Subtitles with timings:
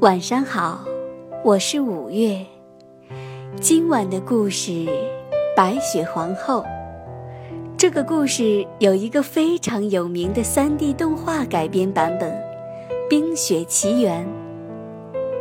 [0.00, 0.84] 晚上好，
[1.42, 2.46] 我是五月。
[3.60, 4.70] 今晚的故事
[5.56, 6.62] 《白雪皇后》。
[7.76, 12.30] 这个故事有一个非常有名的 3D 动画改编版本，
[13.10, 14.24] 《冰雪奇缘》。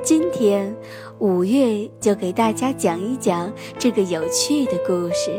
[0.01, 0.75] 今天
[1.19, 5.29] 五月就给大家讲一讲这个有趣的故事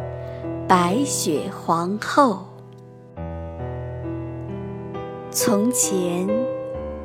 [0.66, 2.38] ——白雪皇后。
[5.30, 6.26] 从前。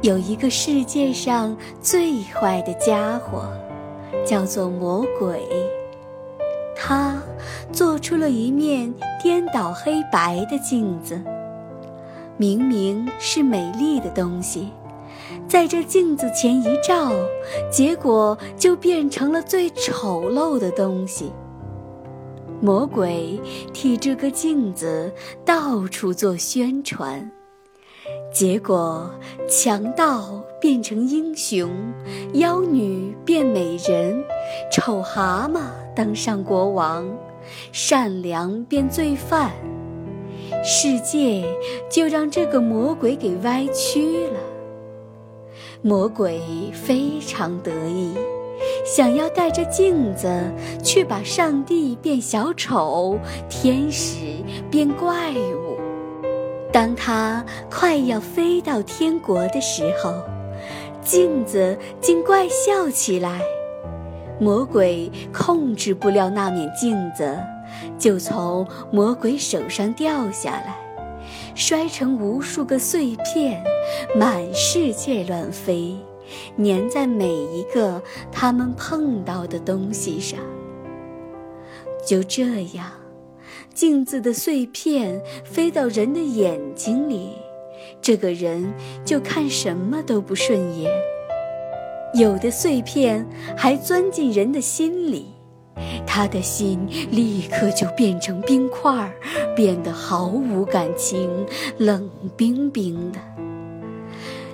[0.02, 3.44] 有一个世界上最坏的家伙，
[4.26, 5.48] 叫做魔鬼。
[6.76, 7.22] 他
[7.72, 11.22] 做出了一面颠倒黑白的镜子，
[12.36, 14.72] 明明是美丽的东西，
[15.48, 17.12] 在这镜子前一照，
[17.72, 21.32] 结果就变成了最丑陋的东西。
[22.60, 23.40] 魔鬼
[23.72, 25.14] 替这个镜子
[25.46, 27.32] 到处做宣传。
[28.32, 29.12] 结果，
[29.50, 31.70] 强盗变成英雄，
[32.36, 34.24] 妖女变美人，
[34.72, 35.60] 丑蛤蟆
[35.94, 37.06] 当上国王，
[37.74, 39.52] 善良变罪犯，
[40.64, 41.44] 世界
[41.90, 44.40] 就让这个魔鬼给歪曲了。
[45.82, 46.40] 魔鬼
[46.72, 48.14] 非常得意，
[48.86, 50.30] 想要带着镜子
[50.82, 53.20] 去把上帝变小丑，
[53.50, 54.16] 天使
[54.70, 55.71] 变怪物。
[56.72, 60.14] 当他快要飞到天国的时候，
[61.04, 63.42] 镜子竟怪笑起来。
[64.40, 67.38] 魔鬼控制不了那面镜子，
[68.00, 70.76] 就从魔鬼手上掉下来，
[71.54, 73.64] 摔成无数个碎片，
[74.16, 75.96] 满世界乱飞，
[76.58, 80.40] 粘在每一个他们碰到的东西上。
[82.04, 83.01] 就这样。
[83.74, 87.30] 镜子的碎片飞到人的眼睛里，
[88.02, 88.72] 这个人
[89.06, 90.92] 就看什么都不顺眼。
[92.14, 93.26] 有的碎片
[93.56, 95.28] 还钻进人的心里，
[96.06, 99.10] 他的心立刻就变成冰块，
[99.56, 101.30] 变得毫无感情，
[101.78, 103.20] 冷冰冰的。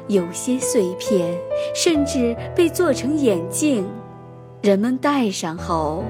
[0.08, 1.36] 有些碎片
[1.75, 3.84] 甚至被做成眼镜。
[4.68, 6.04] 人们戴上后，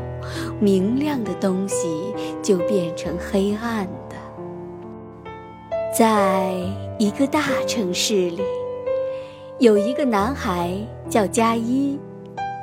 [0.60, 4.16] 明亮的东西就变成黑暗的。
[5.96, 6.56] 在
[6.98, 8.42] 一个大城市里，
[9.60, 10.76] 有一个男孩
[11.08, 12.00] 叫加伊，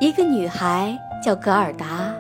[0.01, 2.13] 一个女孩叫格尔达，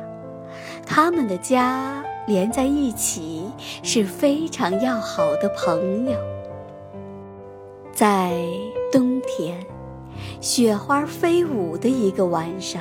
[0.86, 3.50] 他们的家连在一起，
[3.82, 6.16] 是非常要好的朋友。
[7.92, 8.40] 在
[8.92, 9.58] 冬天，
[10.40, 12.80] 雪花飞舞的一个晚上。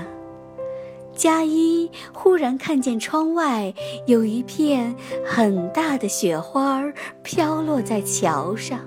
[1.16, 3.74] 加一忽然看见窗外
[4.07, 6.84] 有一片很大的雪花
[7.22, 8.79] 飘落在桥上，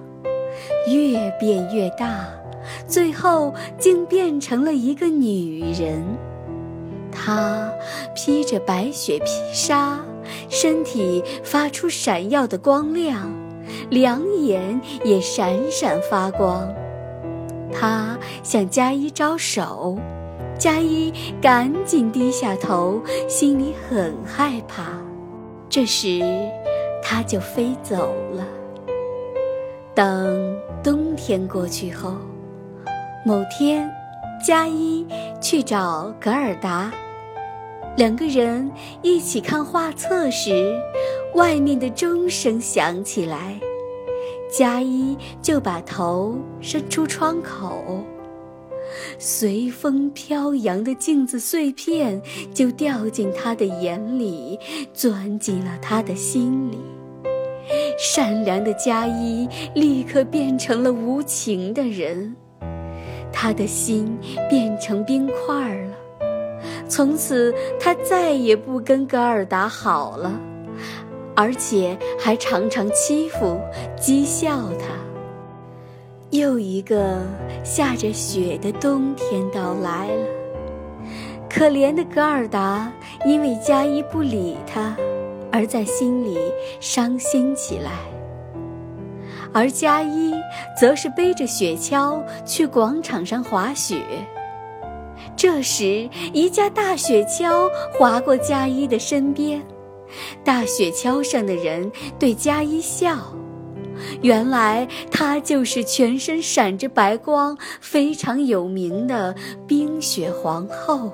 [0.93, 2.27] 越变越大，
[2.87, 6.03] 最后竟变成了一个女人。
[7.13, 7.73] 她
[8.15, 9.99] 披着白雪披纱，
[10.49, 13.33] 身体发出闪耀的光亮，
[13.89, 16.69] 两眼也闪闪发光。
[17.73, 19.97] 她向加一招手。
[20.59, 24.85] 加一赶紧低下头，心里很害怕。
[25.69, 26.21] 这时，
[27.03, 28.47] 他就飞走了。
[29.95, 32.15] 等冬天过去后，
[33.25, 33.91] 某天，
[34.45, 35.07] 加一
[35.41, 36.91] 去找格尔达，
[37.97, 38.71] 两个人
[39.03, 40.75] 一起看画册时，
[41.35, 43.59] 外面的钟声响起来，
[44.51, 48.05] 加一就把头伸出窗口。
[49.19, 52.21] 随风飘扬的镜子碎片
[52.55, 54.59] 就掉进他的眼里，
[54.93, 56.79] 钻进了他的心里。
[57.99, 62.37] 善良的加一立刻变成了无情的人，
[63.33, 64.17] 他的心
[64.49, 65.97] 变成冰块了。
[66.89, 70.41] 从此，他再也不跟格尔达好了，
[71.35, 73.61] 而且还常常欺负、
[73.99, 75.06] 讥笑他。
[76.31, 77.23] 又一个
[77.65, 80.27] 下着雪的冬天到来了，
[81.49, 82.93] 可怜的格尔达
[83.25, 84.97] 因为加伊不理他，
[85.53, 86.37] 而在心里
[86.81, 87.93] 伤心起来。
[89.53, 90.35] 而加伊
[90.79, 94.03] 则是背着雪橇去广场上滑雪。
[95.37, 99.63] 这时，一架大雪橇划过加伊的身边，
[100.45, 103.17] 大雪橇上的人对加伊笑。
[104.23, 109.35] 原来她就是全身闪着白光、非常有名的
[109.67, 111.13] 冰雪皇后。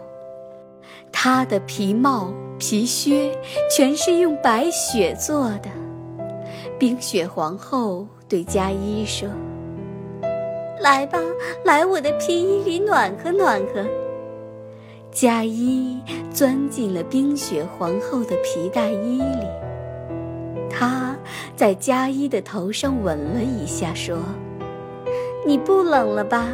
[1.10, 3.36] 她的皮帽、皮靴
[3.76, 5.70] 全是用白雪做的。
[6.78, 9.28] 冰雪皇后对加一说
[10.80, 11.18] ：“来吧，
[11.64, 13.86] 来我的皮衣里暖和暖和。
[15.12, 16.00] 佳衣
[16.32, 19.46] 钻进了冰雪皇后的皮大衣里，
[20.70, 21.11] 她
[21.62, 24.18] 在佳一的头上吻了一下，说
[25.46, 26.48] ：“你不冷了吧？”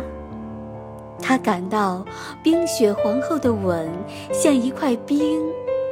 [1.18, 2.04] 他感到
[2.42, 3.88] 冰雪皇后的吻
[4.34, 5.40] 像一块冰，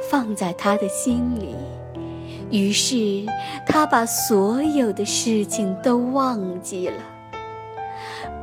[0.07, 1.55] 放在他的心里。
[2.51, 3.25] 于是，
[3.65, 7.01] 他把所有的事情都忘记了。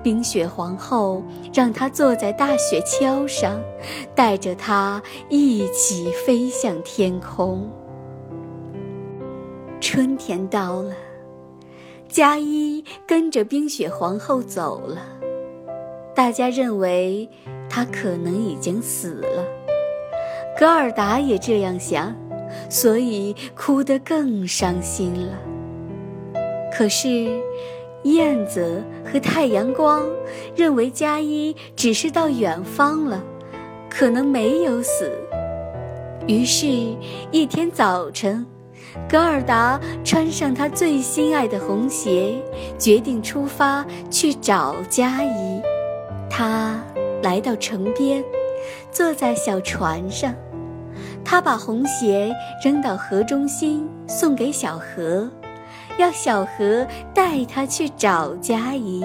[0.03, 1.23] 冰雪皇后
[1.53, 3.61] 让他坐在大雪橇上，
[4.13, 7.71] 带着他一起飞向天空。
[9.95, 10.93] 春天到了，
[12.09, 15.01] 佳一跟着冰雪皇后走了。
[16.17, 17.29] 大家认为
[17.71, 19.45] 他可能已经死了，
[20.59, 22.13] 格尔达也这样想。
[22.69, 25.39] 所以哭得更伤心了。
[26.77, 27.31] 可是，
[28.03, 30.05] 燕子和太阳光
[30.57, 33.23] 认为佳一只是到远方了，
[33.89, 35.13] 可能没有死。
[36.27, 36.67] 于是，
[37.31, 38.45] 一天早晨，
[39.09, 42.35] 格尔达穿上他最心爱的红鞋，
[42.79, 45.63] 决定出发去找佳怡。
[46.31, 46.83] 他
[47.23, 48.25] 来到城边，
[48.91, 50.35] 坐在小船上。
[51.25, 55.31] 他把红鞋扔到河中心，送给小河，
[55.99, 59.03] 要小河带他去找佳怡。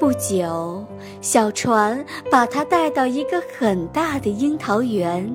[0.00, 0.82] 不久，
[1.20, 5.30] 小船把他带到一个很大的樱桃园，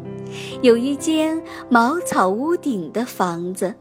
[0.64, 1.40] 有一间
[1.70, 3.76] 茅草屋顶的房子，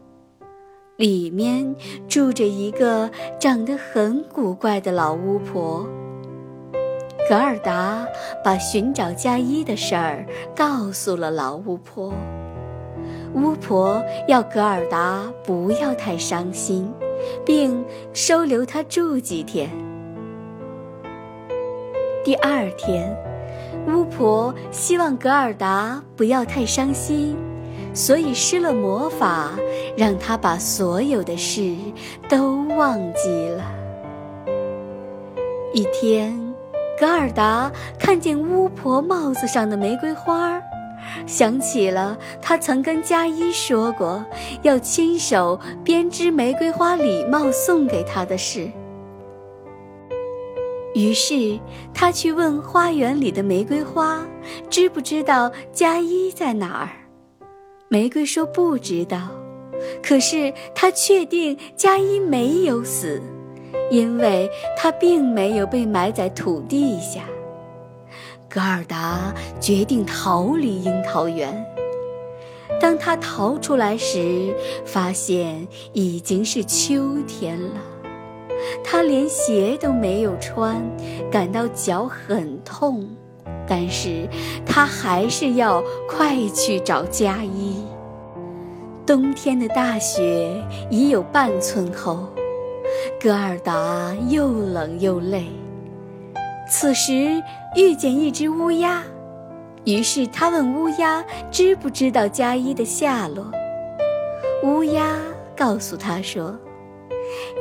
[0.95, 1.75] 里面
[2.07, 3.09] 住着一个
[3.39, 5.83] 长得很古怪的老巫婆。
[7.27, 8.05] 格尔达
[8.43, 10.23] 把寻找佳一的事儿
[10.55, 12.13] 告诉了老巫婆。
[13.33, 16.93] 巫婆要格尔达不要太伤心，
[17.43, 17.83] 并
[18.13, 19.67] 收留他住几天。
[22.25, 23.15] 第二天，
[23.87, 27.37] 巫婆希望格尔达不要太伤心，
[27.93, 29.51] 所以施了魔法，
[29.95, 31.75] 让他把所有的事
[32.27, 33.63] 都忘记了。
[35.71, 36.43] 一天。
[36.99, 40.59] 格尔达看见巫婆帽子上的玫瑰花，
[41.27, 44.25] 想起了他曾跟佳一说过
[44.63, 48.71] 要亲手编织玫瑰花礼帽送给她的事。
[50.95, 51.59] 于是
[51.93, 54.25] 他去问花园里的玫瑰花，
[54.69, 56.89] 知不知道佳一在哪儿？
[57.89, 59.29] 玫瑰说不知道，
[60.01, 63.21] 可是他确定佳一没有死。
[63.91, 67.21] 因为他并没有被埋在土地下，
[68.49, 71.63] 格尔达决定逃离樱桃园。
[72.81, 74.51] 当他逃出来时，
[74.85, 77.94] 发现已经是秋天了。
[78.83, 80.81] 他连鞋都没有穿，
[81.31, 83.07] 感到脚很痛，
[83.67, 84.27] 但是
[84.65, 87.83] 他还是要快去找佳一。
[89.05, 90.51] 冬天的大雪
[90.89, 92.27] 已有半寸厚。
[93.21, 95.45] 格尔达又冷又累，
[96.69, 97.41] 此时
[97.75, 99.03] 遇见一只乌鸦，
[99.83, 103.51] 于是他问乌鸦知不知道佳一的下落。
[104.63, 105.17] 乌鸦
[105.55, 106.57] 告诉他说：“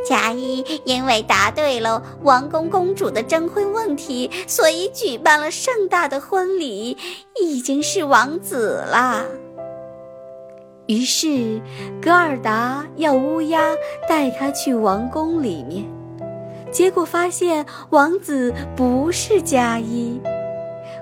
[0.09, 6.97] 佳一因为答对了王宫公主的征婚问题，所以举办了盛大的婚礼，
[7.40, 9.25] 已经是王子了。”
[10.87, 11.62] 于是，
[12.02, 13.61] 格尔达要乌鸦
[14.07, 15.83] 带他去王宫里面，
[16.71, 20.21] 结果发现王子不是佳一。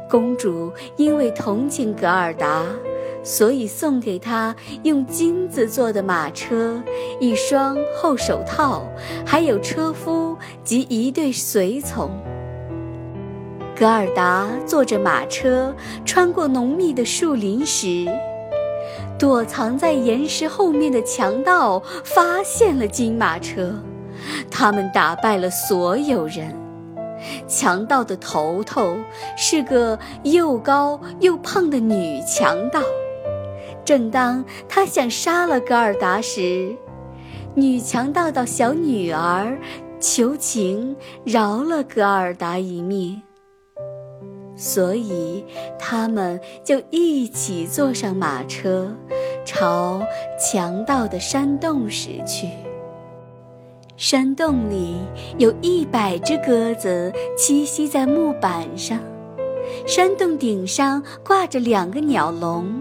[0.09, 2.64] 公主因为同情格尔达，
[3.23, 6.83] 所以送给他用金子做的马车、
[7.21, 8.85] 一双厚手套，
[9.25, 12.11] 还有车夫及一对随从。
[13.75, 15.75] 格尔达坐着马车
[16.05, 18.07] 穿过浓密的树林时。
[19.19, 23.73] 躲藏在岩石后面的强盗发现了金马车，
[24.50, 26.52] 他们打败了所有人。
[27.47, 28.97] 强盗的头头
[29.37, 32.81] 是个又高又胖的女强盗。
[33.85, 36.77] 正当他想杀了格尔达时，
[37.55, 39.59] 女强盗的小女儿
[40.01, 43.21] 求情饶了格尔达一命。
[44.55, 45.45] 所以，
[45.79, 48.95] 他们就一起坐上马车，
[49.45, 50.03] 朝
[50.39, 52.49] 强盗的山洞驶去。
[53.97, 54.97] 山洞里
[55.39, 58.99] 有一百只鸽子栖息在木板上，
[59.87, 62.81] 山洞顶上挂着两个鸟笼，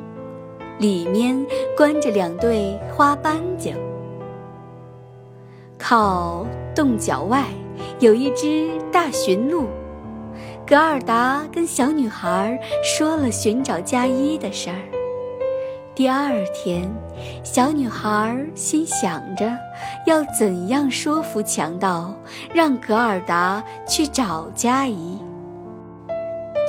[0.81, 1.45] 里面
[1.77, 3.71] 关着两对花斑鸠。
[5.77, 6.43] 靠
[6.75, 7.45] 洞角外
[8.00, 9.67] 有一只大驯鹿。
[10.65, 14.81] 格尔达跟小女孩说了寻找加一的事儿。
[15.93, 16.89] 第二天，
[17.43, 19.51] 小女孩心想着
[20.07, 22.15] 要怎样说服强盗，
[22.53, 25.19] 让格尔达去找加伊。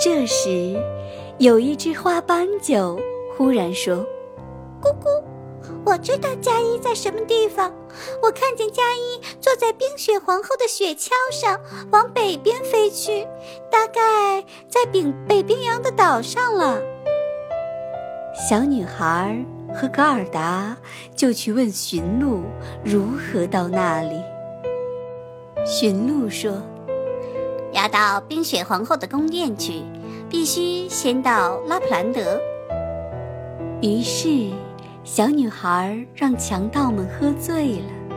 [0.04, 0.76] 这时，
[1.38, 2.98] 有一只花斑鸠
[3.42, 3.96] 忽然说
[4.80, 5.20] ：“咕咕。”
[5.84, 7.74] 我知道佳一在什么地方。
[8.22, 11.58] 我看见佳一坐在冰雪皇后的雪橇上，
[11.90, 13.26] 往北边飞去，
[13.68, 16.80] 大概在冰北冰洋的岛上了。
[18.48, 19.44] 小女孩
[19.74, 20.76] 和格尔达
[21.16, 22.42] 就去问驯鹿
[22.84, 24.22] 如何到那里。
[25.66, 26.62] 驯鹿说
[27.74, 29.82] ：“要到冰雪皇后的宫殿去，
[30.30, 32.40] 必须先到拉普兰德。”
[33.82, 34.50] 于是。
[35.04, 38.16] 小女孩让强盗们喝醉了，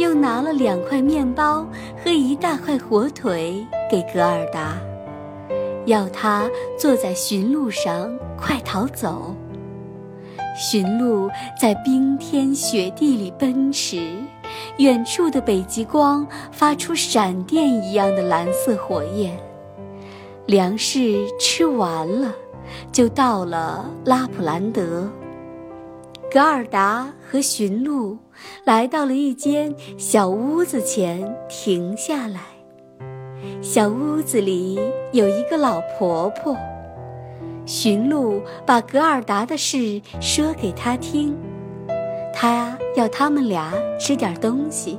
[0.00, 1.64] 又拿了两块面包
[2.02, 4.76] 和一大块火腿给格尔达，
[5.86, 9.32] 要他坐在驯鹿上快逃走。
[10.56, 14.10] 驯鹿在冰天雪地里奔驰，
[14.78, 19.38] 远处的北极光发出闪电一样的蓝色火焰。
[20.46, 22.34] 粮食吃完了，
[22.92, 25.08] 就到了拉普兰德。
[26.30, 28.18] 格尔达和驯鹿
[28.64, 32.40] 来到了一间小屋子前，停下来。
[33.62, 34.78] 小屋子里
[35.12, 36.56] 有一个老婆婆。
[37.64, 41.36] 驯鹿把格尔达的事说给她听，
[42.34, 44.98] 她要他们俩吃点东西，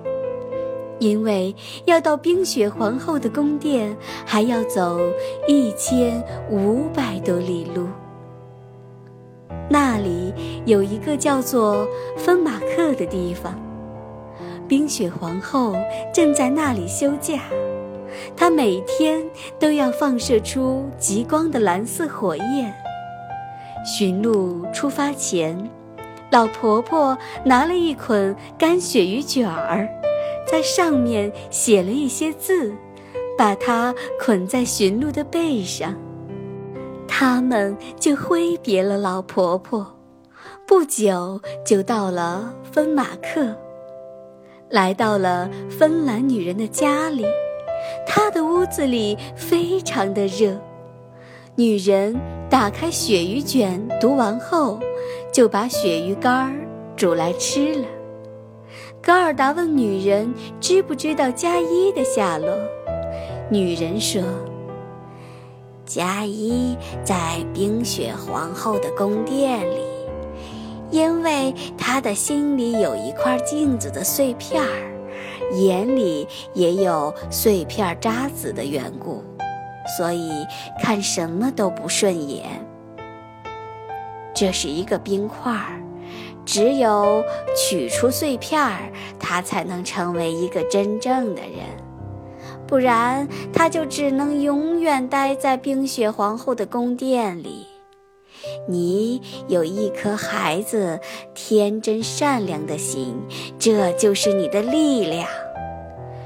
[0.99, 4.99] 因为要到冰雪皇后的宫殿，还要走
[5.47, 7.87] 一千五百多里路。
[9.69, 10.33] 那里
[10.65, 11.87] 有一个叫做
[12.17, 13.53] 芬马克的地方，
[14.67, 15.75] 冰雪皇后
[16.13, 17.41] 正在那里休假。
[18.35, 19.23] 她每天
[19.59, 22.73] 都要放射出极光的蓝色火焰。
[23.85, 25.69] 驯鹿出发前，
[26.31, 29.87] 老婆婆拿了一捆干鳕鱼卷儿，
[30.49, 32.73] 在上面写了一些字，
[33.37, 35.95] 把它捆在驯鹿的背上。
[37.07, 39.85] 他们就挥别了老婆婆，
[40.65, 43.55] 不久就到了芬马克，
[44.69, 47.25] 来到了芬兰女人的家里。
[48.07, 50.57] 她的屋子里非常的热。
[51.55, 52.15] 女人
[52.49, 54.79] 打开鳕鱼卷，读完后，
[55.31, 56.53] 就把鳕鱼干儿
[56.95, 57.85] 煮来吃了。
[59.01, 62.49] 高尔达问女人知不知道加伊的下落，
[63.49, 64.21] 女人说。
[65.85, 69.81] 加伊在冰雪皇后的宫殿里，
[70.91, 79.23] 因为他的心里有一块镜子的碎片儿，眼里也有碎片渣子的缘故，
[79.97, 80.45] 所以
[80.79, 82.45] 看什么都不顺眼。
[84.35, 85.81] 这是一个冰块儿，
[86.51, 87.23] 只有
[87.55, 91.59] 取出碎片儿，他才能成为一个真正的人。
[92.65, 97.67] 不然，他就只能永远待在冰雪皇后的宫殿里。
[98.67, 100.99] 你有一颗孩子
[101.35, 103.15] 天真善良的心，
[103.59, 105.27] 这就是你的力量。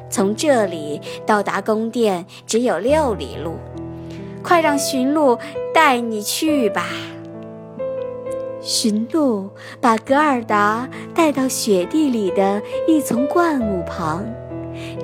[0.09, 3.57] 从这里到达宫殿只有六里路，
[4.41, 5.37] 快让驯鹿
[5.73, 6.85] 带你去吧。
[8.63, 14.25] 驯鹿把格尔达带到雪地里的一丛灌木旁。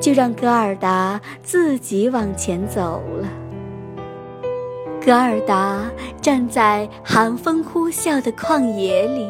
[0.02, 3.28] 就让格尔达自己往前走了。
[5.06, 5.86] 格尔达
[6.20, 9.28] 站在寒风呼啸的旷野里，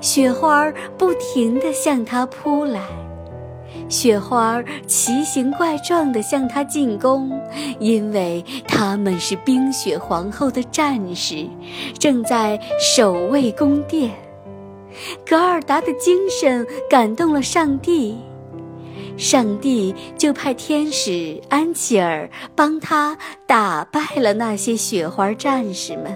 [0.00, 2.80] 雪花不停地向他扑来，
[3.88, 7.30] 雪花奇形怪状地向他进攻，
[7.78, 11.46] 因为他们是冰雪皇后的战士，
[11.98, 14.10] 正在守卫宫殿。
[15.28, 18.18] 格尔达的精神感动了上帝。
[19.16, 23.16] 上帝就派天使安琪儿帮他
[23.46, 26.14] 打败了那些雪花战士们。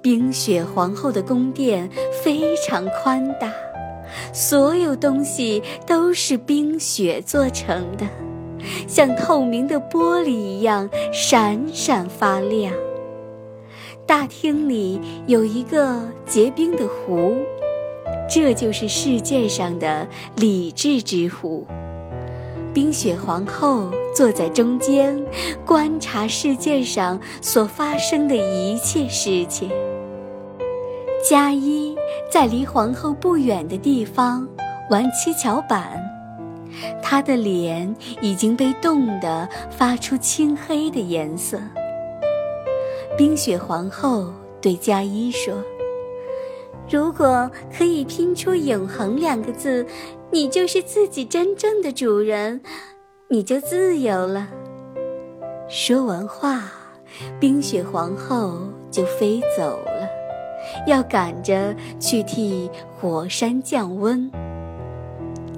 [0.00, 1.90] 冰雪皇后的宫殿
[2.22, 3.52] 非常宽大，
[4.32, 8.06] 所有东西都是冰雪做成的，
[8.86, 12.72] 像透明的玻璃一样闪闪发亮。
[14.06, 17.36] 大厅里有一个结冰的湖。
[18.30, 21.66] 这就是世界上的理智之湖。
[22.74, 25.18] 冰雪皇后坐在中间，
[25.64, 29.70] 观察世界上所发生的一切事情。
[31.26, 31.96] 加一
[32.30, 34.46] 在离皇后不远的地方
[34.90, 36.00] 玩七巧板，
[37.02, 41.58] 她的脸已经被冻得发出青黑的颜色。
[43.16, 45.54] 冰雪皇后对佳一说
[46.88, 49.84] ：“如果可以拼出‘永恒’两个字，
[50.30, 52.60] 你就是自己真正的主人，
[53.28, 54.46] 你就自由了。”
[55.68, 56.70] 说完话，
[57.40, 58.58] 冰雪皇后
[58.90, 59.97] 就飞走了，
[60.88, 62.68] 要赶着去替
[62.98, 64.30] 火山降温。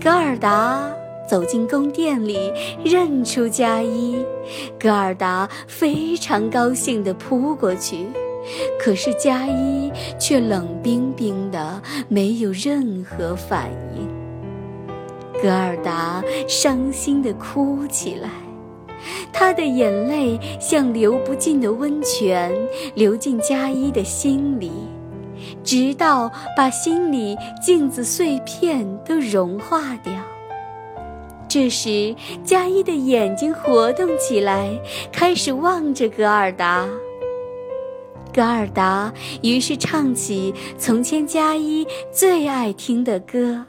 [0.03, 0.91] 格尔达
[1.29, 2.53] 走进宫殿里，
[2.85, 4.17] 认出佳一。
[4.79, 8.07] 格尔达非常高兴地扑过去，
[8.81, 14.09] 可是佳一却冷冰冰的，没有任何反应。
[15.43, 18.31] 格尔达伤心地哭起来，
[19.33, 22.53] 他的眼泪像流不尽的温泉，
[22.95, 24.71] 流进佳一的心里。
[25.71, 30.13] 直到把心里镜子碎片都融化掉。
[31.47, 32.13] 这时，
[32.43, 34.69] 佳一的眼睛活动起来，
[35.13, 36.89] 开始望着格尔达。
[38.35, 43.65] 格尔达于是唱起从前佳一最爱听的歌。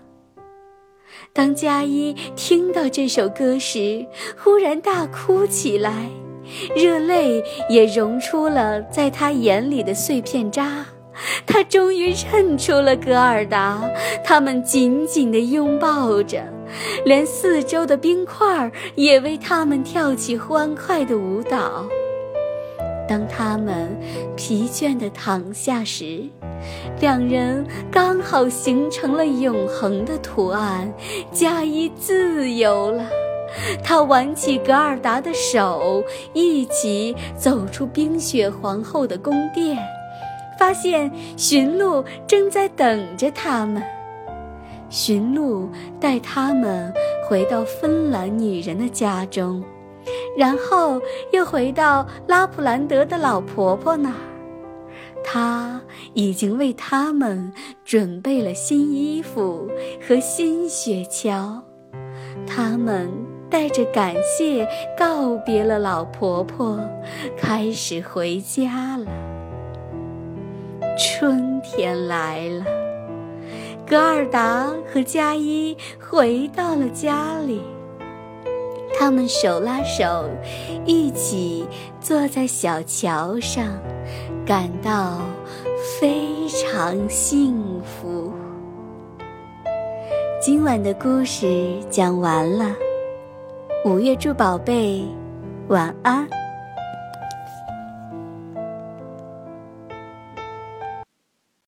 [1.31, 4.03] 当佳一听到这首歌时，
[4.35, 6.09] 忽然大哭起来，
[6.75, 10.83] 热泪也融出了在他眼里的碎片渣。
[11.45, 13.81] 他终于认出了格尔达，
[14.23, 16.43] 他们紧紧地拥抱着，
[17.05, 21.85] 连四周的冰块也为他们跳起欢快的舞蹈。
[23.07, 23.97] 当他们
[24.37, 26.23] 疲倦地躺下时，
[27.01, 30.91] 两人刚好形成了永恒的图案。
[31.31, 33.05] 加伊自由了，
[33.83, 36.01] 他挽起格尔达的手，
[36.33, 39.77] 一起走出冰雪皇后的宫殿。
[40.61, 43.81] 发现驯鹿正在等着他们，
[44.91, 45.67] 驯鹿
[45.99, 46.93] 带他们
[47.27, 49.63] 回到芬兰女人的家中，
[50.37, 51.01] 然后
[51.31, 54.15] 又回到拉普兰德的老婆婆那儿。
[55.23, 55.81] 她
[56.13, 57.51] 已经为他们
[57.83, 59.67] 准备了新衣服
[60.07, 61.59] 和新雪橇，
[62.45, 63.09] 他们
[63.49, 66.79] 带着感谢告别了老婆婆，
[67.35, 69.07] 开始回家了。
[70.97, 72.65] 春天来了，
[73.87, 77.61] 格尔达和佳一回到了家里。
[78.99, 80.29] 他们手拉手，
[80.85, 81.65] 一起
[81.99, 83.65] 坐在小桥上，
[84.45, 85.19] 感到
[85.99, 88.31] 非常幸福。
[90.39, 92.75] 今晚的故事讲完了，
[93.85, 95.03] 五月祝宝贝，
[95.67, 96.40] 晚安。